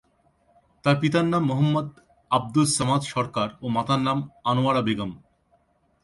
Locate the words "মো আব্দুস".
1.49-2.69